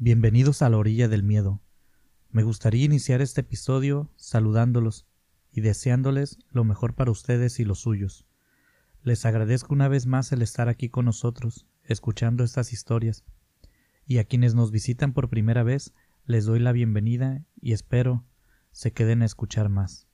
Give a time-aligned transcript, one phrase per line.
[0.00, 1.60] Bienvenidos a la orilla del miedo.
[2.30, 5.08] Me gustaría iniciar este episodio saludándolos
[5.50, 8.24] y deseándoles lo mejor para ustedes y los suyos.
[9.02, 13.24] Les agradezco una vez más el estar aquí con nosotros, escuchando estas historias.
[14.06, 15.92] Y a quienes nos visitan por primera vez,
[16.26, 18.24] les doy la bienvenida y espero
[18.70, 20.06] se queden a escuchar más.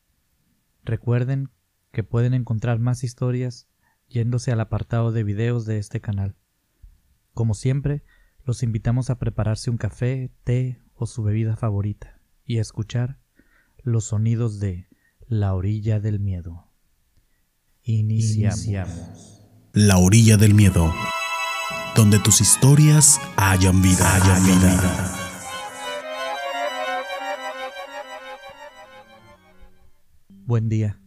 [0.82, 1.50] Recuerden
[1.92, 3.68] que pueden encontrar más historias
[4.08, 6.36] yéndose al apartado de videos de este canal.
[7.34, 8.02] Como siempre,
[8.44, 13.18] los invitamos a prepararse un café, té o su bebida favorita y a escuchar
[13.82, 14.86] los sonidos de
[15.26, 16.68] La orilla del miedo.
[17.82, 19.42] Iniciamos.
[19.72, 20.92] La orilla del miedo,
[21.96, 24.14] donde tus historias hayan vida.
[24.14, 25.10] Hayan vida.
[30.46, 31.00] Buen día.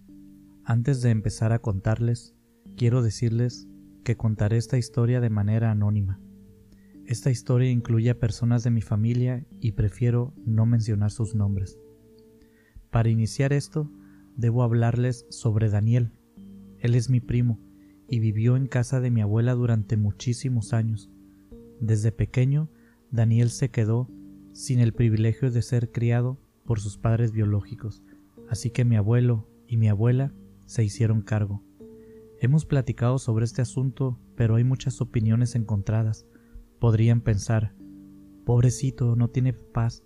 [0.65, 2.33] Antes de empezar a contarles,
[2.75, 3.67] quiero decirles
[4.03, 6.19] que contaré esta historia de manera anónima
[7.07, 11.79] esta historia incluye a personas de mi familia y prefiero no mencionar sus nombres.
[12.91, 13.89] Para iniciar esto,
[14.35, 16.11] debo hablarles sobre Daniel.
[16.79, 17.59] Él es mi primo
[18.09, 21.09] y vivió en casa de mi abuela durante muchísimos años.
[21.79, 22.69] Desde pequeño,
[23.09, 24.09] Daniel se quedó
[24.51, 28.03] sin el privilegio de ser criado por sus padres biológicos,
[28.49, 30.33] así que mi abuelo y mi abuela
[30.65, 31.63] se hicieron cargo.
[32.41, 36.25] Hemos platicado sobre este asunto, pero hay muchas opiniones encontradas.
[36.79, 37.73] Podrían pensar,
[38.45, 40.03] pobrecito, no tiene paz,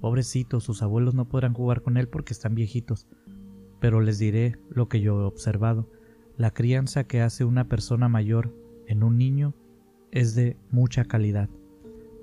[0.00, 3.06] pobrecito, sus abuelos no podrán jugar con él porque están viejitos.
[3.80, 5.90] Pero les diré lo que yo he observado.
[6.36, 8.54] La crianza que hace una persona mayor
[8.86, 9.54] en un niño
[10.10, 11.50] es de mucha calidad.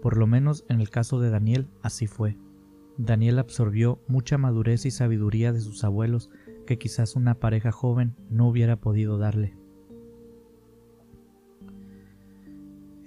[0.02, 2.38] Por lo menos en el caso de Daniel así fue.
[2.98, 6.30] Daniel absorbió mucha madurez y sabiduría de sus abuelos
[6.66, 9.61] que quizás una pareja joven no hubiera podido darle.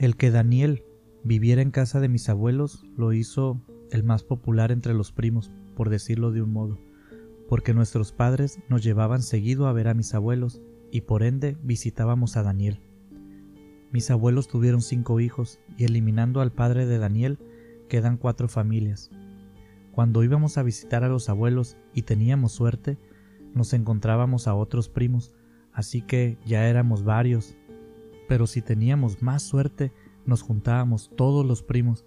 [0.04, 0.84] El que Daniel
[1.22, 5.88] viviera en casa de mis abuelos lo hizo el más popular entre los primos, por
[5.88, 6.78] decirlo de un modo,
[7.48, 10.60] porque nuestros padres nos llevaban seguido a ver a mis abuelos
[10.90, 12.82] y por ende visitábamos a Daniel.
[13.92, 17.38] Mis abuelos tuvieron cinco hijos y eliminando al padre de Daniel
[17.88, 19.10] quedan cuatro familias.
[19.90, 22.98] Cuando íbamos a visitar a los abuelos y teníamos suerte,
[23.54, 25.32] nos encontrábamos a otros primos,
[25.72, 27.56] así que ya éramos varios
[28.28, 29.92] pero si teníamos más suerte
[30.26, 32.04] nos juntábamos todos los primos.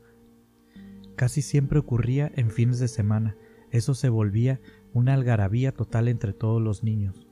[1.16, 3.36] Casi siempre ocurría en fines de semana,
[3.72, 4.60] eso se volvía
[4.94, 7.28] una algarabía total entre todos los niños.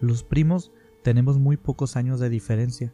[0.00, 0.72] Los primos
[1.02, 2.92] tenemos muy pocos años de diferencia.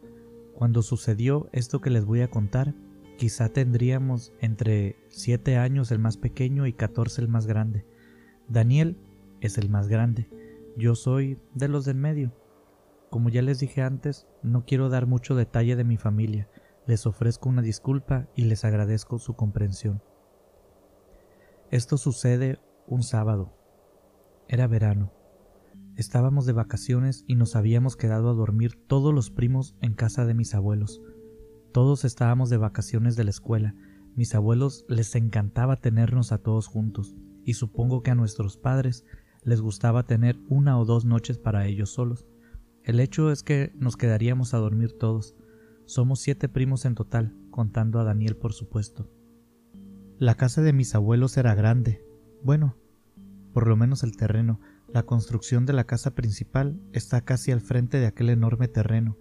[0.54, 2.74] Cuando sucedió esto que les voy a contar,
[3.18, 7.84] quizá tendríamos entre 7 años el más pequeño y 14 el más grande.
[8.48, 8.96] Daniel
[9.40, 10.28] es el más grande,
[10.76, 12.32] yo soy de los del medio.
[13.14, 16.48] Como ya les dije antes, no quiero dar mucho detalle de mi familia,
[16.84, 20.02] les ofrezco una disculpa y les agradezco su comprensión.
[21.70, 22.58] Esto sucede
[22.88, 23.56] un sábado.
[24.48, 25.12] Era verano.
[25.94, 30.34] Estábamos de vacaciones y nos habíamos quedado a dormir todos los primos en casa de
[30.34, 31.00] mis abuelos.
[31.72, 33.76] Todos estábamos de vacaciones de la escuela.
[34.16, 37.14] Mis abuelos les encantaba tenernos a todos juntos,
[37.44, 39.04] y supongo que a nuestros padres
[39.44, 42.26] les gustaba tener una o dos noches para ellos solos.
[42.84, 45.34] El hecho es que nos quedaríamos a dormir todos.
[45.86, 49.10] Somos siete primos en total, contando a Daniel por supuesto.
[50.18, 52.04] La casa de mis abuelos era grande.
[52.42, 52.76] Bueno,
[53.54, 54.60] por lo menos el terreno.
[54.92, 59.16] La construcción de la casa principal está casi al frente de aquel enorme terreno.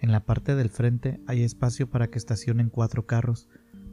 [0.00, 3.46] En la parte del frente hay espacio para que estacionen cuatro carros.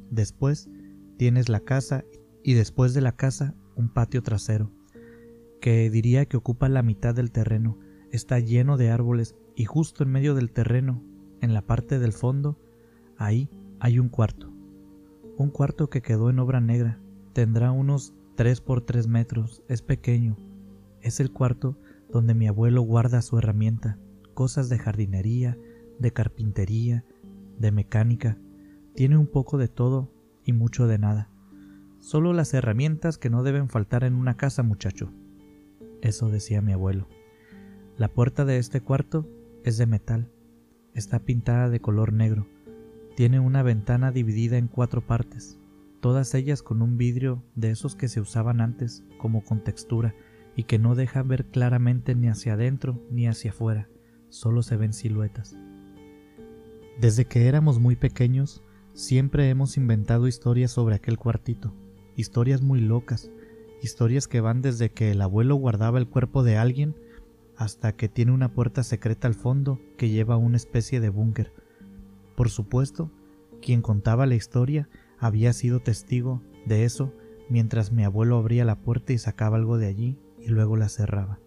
[0.09, 0.69] Después
[1.17, 2.05] tienes la casa
[2.41, 4.71] y después de la casa un patio trasero,
[5.59, 7.77] que diría que ocupa la mitad del terreno
[8.11, 11.01] está lleno de árboles y justo en medio del terreno,
[11.41, 12.57] en la parte del fondo,
[13.17, 13.49] ahí
[13.79, 14.51] hay un cuarto.
[15.37, 16.99] Un cuarto que quedó en obra negra.
[17.33, 19.63] Tendrá unos 3 por 3 metros.
[19.67, 20.37] Es pequeño.
[21.01, 21.77] Es el cuarto
[22.11, 23.97] donde mi abuelo guarda su herramienta,
[24.33, 25.57] cosas de jardinería,
[25.99, 27.05] de carpintería,
[27.57, 28.37] de mecánica.
[28.95, 30.11] Tiene un poco de todo
[30.43, 31.29] y mucho de nada.
[31.99, 35.11] Solo las herramientas que no deben faltar en una casa, muchacho.
[36.01, 37.07] Eso decía mi abuelo.
[37.99, 39.27] La puerta de este cuarto
[39.65, 40.31] es de metal.
[40.93, 42.47] Está pintada de color negro.
[43.17, 45.59] Tiene una ventana dividida en cuatro partes,
[45.99, 50.15] todas ellas con un vidrio de esos que se usaban antes como con textura
[50.55, 53.89] y que no dejan ver claramente ni hacia adentro ni hacia afuera,
[54.29, 55.57] solo se ven siluetas.
[57.01, 58.63] Desde que éramos muy pequeños,
[58.93, 61.73] siempre hemos inventado historias sobre aquel cuartito,
[62.15, 63.29] historias muy locas,
[63.83, 66.95] historias que van desde que el abuelo guardaba el cuerpo de alguien
[67.59, 71.53] hasta que tiene una puerta secreta al fondo que lleva a una especie de búnker.
[72.35, 73.11] Por supuesto
[73.61, 74.87] Quien contaba la historia
[75.19, 77.13] había sido testigo de eso
[77.49, 81.39] mientras mi abuelo abría la puerta y sacaba algo de allí y luego la cerraba.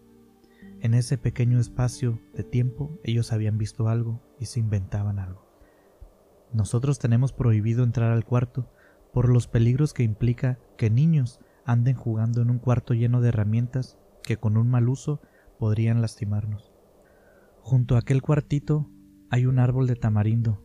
[0.82, 5.46] En ese pequeño espacio de tiempo ellos habían visto algo y se inventaban algo.
[6.52, 8.70] Nosotros tenemos prohibido entrar al cuarto
[9.14, 13.96] por los peligros que implica que niños anden jugando en un cuarto lleno de herramientas
[14.22, 15.22] que con un mal uso
[15.62, 16.72] podrían lastimarnos.
[17.60, 18.90] Junto a aquel cuartito
[19.30, 20.60] hay un árbol de tamarindo.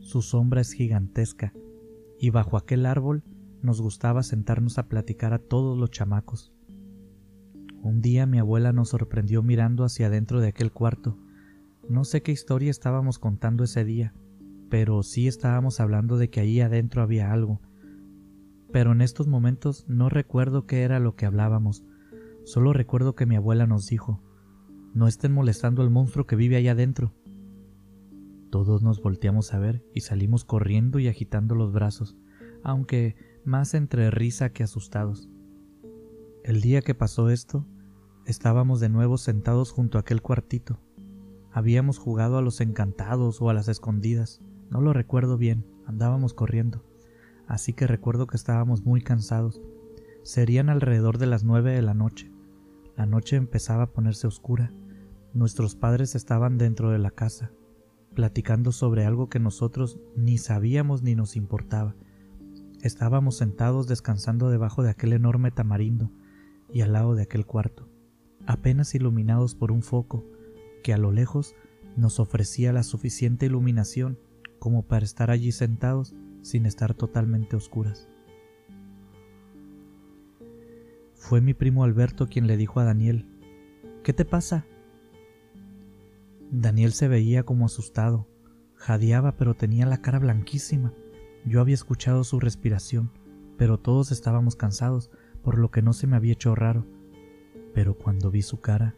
[0.00, 1.52] Su sombra es gigantesca
[2.18, 3.22] y bajo aquel árbol
[3.62, 6.52] nos gustaba sentarnos a platicar a todos los chamacos.
[7.82, 11.16] Un día mi abuela nos sorprendió mirando hacia adentro de aquel cuarto.
[11.88, 14.12] No sé qué historia estábamos contando ese día,
[14.70, 17.60] pero sí estábamos hablando de que ahí adentro había algo.
[18.72, 21.84] Pero en estos momentos no recuerdo qué era lo que hablábamos,
[22.46, 24.22] solo recuerdo que mi abuela nos dijo,
[24.94, 27.12] no estén molestando al monstruo que vive ahí adentro.
[28.50, 32.16] Todos nos volteamos a ver y salimos corriendo y agitando los brazos,
[32.62, 33.14] aunque
[33.44, 35.28] más entre risa que asustados.
[36.42, 37.66] El día que pasó esto,
[38.26, 40.80] Estábamos de nuevo sentados junto a aquel cuartito.
[41.52, 44.42] Habíamos jugado a los encantados o a las escondidas.
[44.68, 46.84] No lo recuerdo bien, andábamos corriendo.
[47.46, 49.62] Así que recuerdo que estábamos muy cansados.
[50.24, 52.32] Serían alrededor de las nueve de la noche.
[52.96, 54.72] La noche empezaba a ponerse oscura.
[55.34, 57.50] Nuestros padres estaban dentro de la casa,
[58.14, 61.94] platicando sobre algo que nosotros ni sabíamos ni nos importaba.
[62.82, 66.10] Estábamos sentados descansando debajo de aquel enorme tamarindo
[66.72, 67.88] y al lado de aquel cuarto
[68.46, 70.24] apenas iluminados por un foco
[70.82, 71.54] que a lo lejos
[71.96, 74.18] nos ofrecía la suficiente iluminación
[74.58, 78.08] como para estar allí sentados sin estar totalmente oscuras.
[81.28, 83.26] Fue mi primo Alberto quien le dijo a Daniel,
[84.04, 84.64] ¿Qué te pasa?
[86.52, 88.28] Daniel se veía como asustado,
[88.76, 90.92] jadeaba pero tenía la cara blanquísima.
[91.44, 93.10] Yo había escuchado su respiración,
[93.58, 95.10] pero todos estábamos cansados,
[95.42, 96.86] por lo que no se me había hecho raro
[97.76, 98.94] pero cuando vi su cara,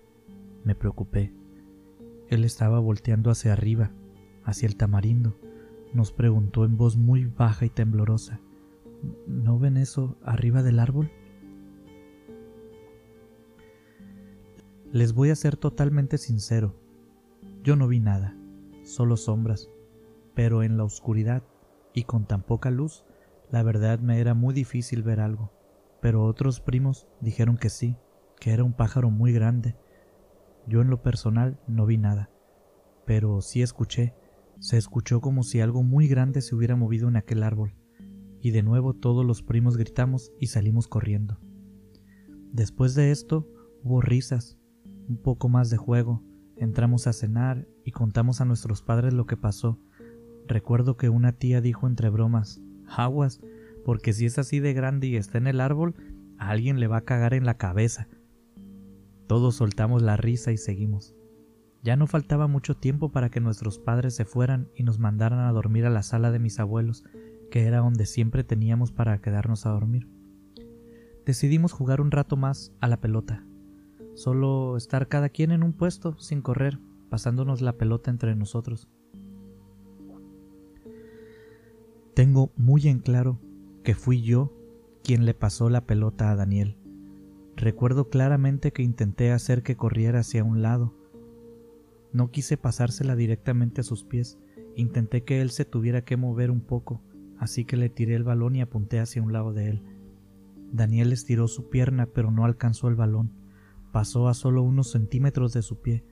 [0.62, 1.32] me preocupé.
[2.28, 3.90] Él estaba volteando hacia arriba,
[4.44, 5.36] hacia el tamarindo.
[5.92, 8.40] Nos preguntó en voz muy baja y temblorosa,
[9.26, 11.10] ¿No ven eso arriba del árbol?
[14.90, 16.80] Les voy a ser totalmente sincero.
[17.62, 18.34] Yo no vi nada,
[18.84, 19.68] solo sombras,
[20.34, 21.42] pero en la oscuridad
[21.92, 23.04] y con tan poca luz,
[23.50, 25.52] la verdad me era muy difícil ver algo.
[26.00, 27.96] Pero otros primos dijeron que sí,
[28.40, 29.76] que era un pájaro muy grande.
[30.66, 32.30] Yo en lo personal no vi nada,
[33.04, 34.14] pero sí escuché,
[34.58, 37.74] se escuchó como si algo muy grande se hubiera movido en aquel árbol,
[38.40, 41.38] y de nuevo todos los primos gritamos y salimos corriendo.
[42.52, 43.46] Después de esto
[43.82, 44.57] hubo risas,
[45.08, 46.22] un poco más de juego,
[46.56, 49.78] entramos a cenar y contamos a nuestros padres lo que pasó.
[50.46, 53.40] Recuerdo que una tía dijo entre bromas, aguas,
[53.84, 55.94] porque si es así de grande y está en el árbol,
[56.38, 58.08] a alguien le va a cagar en la cabeza.
[59.26, 61.14] Todos soltamos la risa y seguimos.
[61.82, 65.52] Ya no faltaba mucho tiempo para que nuestros padres se fueran y nos mandaran a
[65.52, 67.04] dormir a la sala de mis abuelos,
[67.50, 70.08] que era donde siempre teníamos para quedarnos a dormir.
[71.24, 73.44] Decidimos jugar un rato más a la pelota.
[74.18, 78.88] Solo estar cada quien en un puesto, sin correr, pasándonos la pelota entre nosotros.
[82.14, 83.38] Tengo muy en claro
[83.84, 84.52] que fui yo
[85.04, 86.76] quien le pasó la pelota a Daniel.
[87.54, 90.96] Recuerdo claramente que intenté hacer que corriera hacia un lado.
[92.12, 94.36] No quise pasársela directamente a sus pies,
[94.74, 97.00] intenté que él se tuviera que mover un poco,
[97.38, 99.82] así que le tiré el balón y apunté hacia un lado de él.
[100.72, 103.30] Daniel estiró su pierna pero no alcanzó el balón,
[103.92, 106.04] pasó a solo unos centímetros de su pie.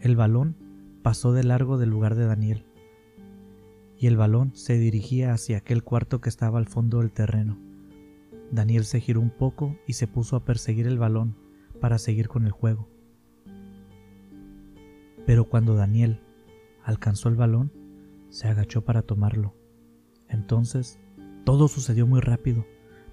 [0.00, 0.56] El balón
[1.02, 2.66] pasó de largo del lugar de Daniel,
[3.98, 7.58] y el balón se dirigía hacia aquel cuarto que estaba al fondo del terreno.
[8.50, 11.36] Daniel se giró un poco y se puso a perseguir el balón
[11.80, 12.88] para seguir con el juego.
[15.26, 16.20] Pero cuando Daniel
[16.84, 17.72] alcanzó el balón,
[18.28, 19.54] se agachó para tomarlo.
[20.28, 21.00] Entonces,
[21.44, 22.64] todo sucedió muy rápido,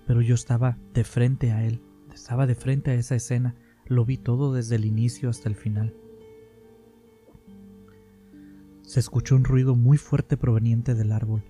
[0.06, 1.82] pero yo estaba de frente a él,
[2.14, 3.56] estaba de frente a esa escena,
[3.88, 5.96] lo vi todo desde el inicio hasta el final.
[8.84, 11.44] Se escuchó un ruido muy fuerte proveniente del árbol,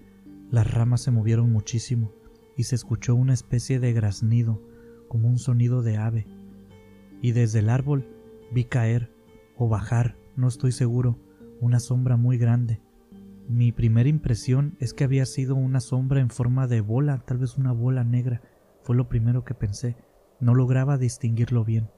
[0.50, 2.14] las ramas se movieron muchísimo,
[2.56, 4.62] y se escuchó una especie de graznido,
[5.08, 6.28] como un sonido de ave.
[7.22, 8.08] Y desde el árbol
[8.52, 9.12] vi caer,
[9.58, 11.18] o bajar, no estoy seguro,
[11.60, 12.82] una sombra muy grande.
[13.48, 17.58] Mi primera impresión es que había sido una sombra en forma de bola, tal vez
[17.58, 18.42] una bola negra.
[18.84, 19.96] Fue lo primero que pensé.
[20.40, 21.90] No lograba distinguirlo bien.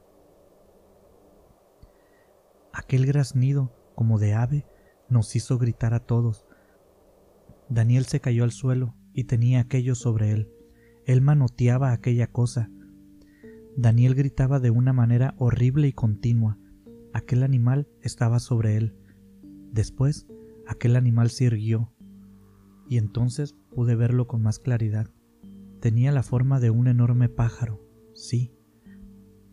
[2.86, 4.64] Aquel graznido, como de ave,
[5.08, 6.46] nos hizo gritar a todos.
[7.68, 10.52] Daniel se cayó al suelo y tenía aquello sobre él.
[11.04, 12.70] Él manoteaba aquella cosa.
[13.76, 16.60] Daniel gritaba de una manera horrible y continua.
[17.12, 18.94] Aquel animal estaba sobre él.
[19.72, 20.28] Después,
[20.68, 21.92] aquel animal se irguió,
[22.88, 25.10] y entonces pude verlo con más claridad.
[25.80, 28.52] Tenía la forma de un enorme pájaro, sí,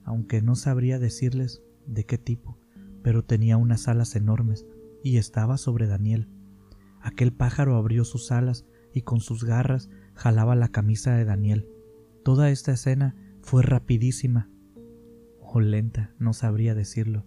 [0.03, 2.59] aunque no sabría decirles de qué tipo,
[3.03, 4.65] pero tenía unas alas enormes
[5.03, 6.29] y estaba sobre Daniel.
[7.01, 11.67] Aquel pájaro abrió sus alas y con sus garras jalaba la camisa de Daniel.
[12.23, 14.49] Toda esta escena fue rapidísima
[15.41, 17.25] o lenta, no sabría decirlo.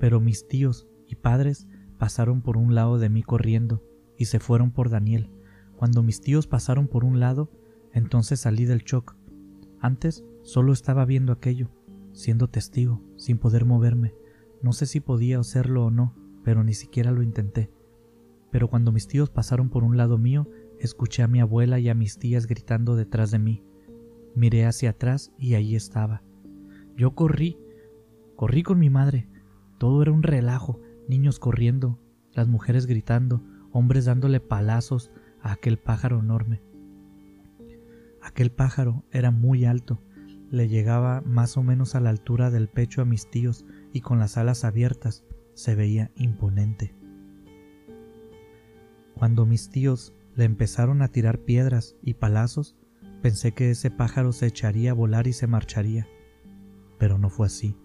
[0.00, 3.84] Pero mis tíos y padres pasaron por un lado de mí corriendo
[4.16, 5.30] y se fueron por Daniel.
[5.76, 7.50] Cuando mis tíos pasaron por un lado,
[7.92, 9.16] entonces salí del shock.
[9.80, 11.70] Antes solo estaba viendo aquello,
[12.12, 14.14] siendo testigo, sin poder moverme.
[14.62, 16.14] No sé si podía hacerlo o no,
[16.44, 17.70] pero ni siquiera lo intenté.
[18.50, 21.94] Pero cuando mis tíos pasaron por un lado mío, escuché a mi abuela y a
[21.94, 23.64] mis tías gritando detrás de mí.
[24.34, 26.22] Miré hacia atrás y allí estaba.
[26.96, 27.58] Yo corrí,
[28.36, 29.28] corrí con mi madre.
[29.78, 31.98] Todo era un relajo, niños corriendo,
[32.32, 33.42] las mujeres gritando,
[33.72, 36.62] hombres dándole palazos a aquel pájaro enorme.
[38.22, 40.00] Aquel pájaro era muy alto,
[40.50, 44.18] le llegaba más o menos a la altura del pecho a mis tíos y con
[44.18, 46.94] las alas abiertas se veía imponente.
[49.14, 52.76] Cuando mis tíos le empezaron a tirar piedras y palazos,
[53.22, 56.08] pensé que ese pájaro se echaría a volar y se marcharía.
[56.98, 57.76] Pero no fue así.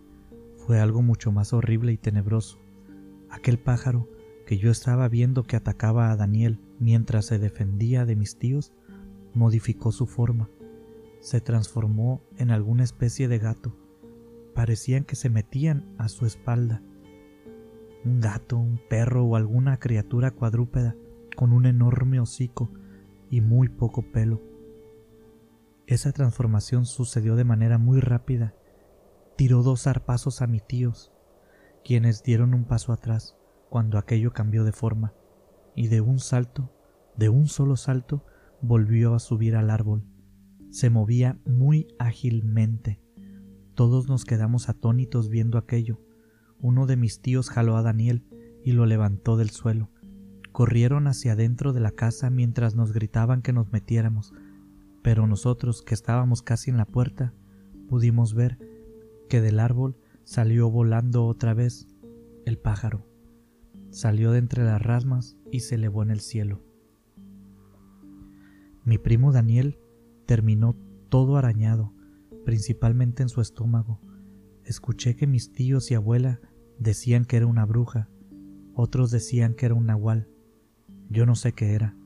[0.55, 2.59] Fue algo mucho más horrible y tenebroso.
[3.29, 4.09] Aquel pájaro
[4.45, 8.73] que yo estaba viendo que atacaba a Daniel mientras se defendía de mis tíos,
[9.33, 10.49] modificó su forma.
[11.19, 13.75] Se transformó en alguna especie de gato.
[14.57, 16.81] Parecían que se metían a su espalda.
[18.03, 20.95] Un gato, un perro o alguna criatura cuadrúpeda
[21.35, 22.71] con un enorme hocico
[23.29, 24.41] y muy poco pelo.
[25.85, 28.55] Esa transformación sucedió de manera muy rápida.
[29.35, 31.13] Tiró dos zarpazos a mis tíos,
[31.85, 33.37] quienes dieron un paso atrás
[33.69, 35.13] cuando aquello cambió de forma,
[35.75, 36.73] y de un salto,
[37.15, 38.25] de un solo salto,
[38.63, 40.03] volvió a subir al árbol.
[40.71, 43.06] Se movía muy ágilmente.
[43.77, 46.01] Todos nos quedamos atónitos viendo aquello.
[46.60, 48.25] Uno de mis tíos jaló a Daniel
[48.65, 49.89] y lo levantó del suelo
[50.57, 54.34] corrieron hacia adentro de la casa mientras nos gritaban que nos metiéramos,
[55.03, 57.31] pero nosotros, que estábamos casi en la puerta,
[57.88, 58.57] pudimos ver
[59.29, 61.88] que del árbol salió volando otra vez
[62.48, 63.05] el pájaro.
[63.91, 66.63] Salió de entre las ramas y se elevó en el cielo.
[68.84, 69.77] Mi primo Daniel
[70.25, 70.75] terminó
[71.10, 71.93] todo arañado,
[72.47, 73.99] principalmente en su estómago.
[74.63, 76.39] Escuché que mis tíos y abuela
[76.79, 78.07] decían que era una bruja,
[78.73, 80.29] otros decían que era un nahual,
[81.09, 81.97] yo no sé qué era,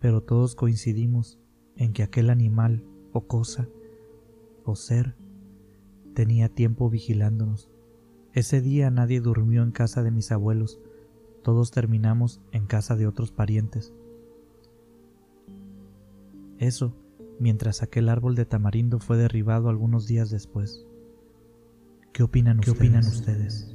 [0.00, 1.38] pero todos coincidimos
[1.76, 3.68] en que aquel animal o cosa
[4.64, 5.14] o ser
[6.14, 7.70] tenía tiempo vigilándonos.
[8.32, 10.80] Ese día nadie durmió en casa de mis abuelos,
[11.42, 13.92] todos terminamos en casa de otros parientes.
[16.56, 16.96] Eso
[17.42, 20.86] mientras aquel árbol de tamarindo fue derribado algunos días después.
[22.12, 23.74] ¿Qué opinan, ¿Qué opinan ustedes?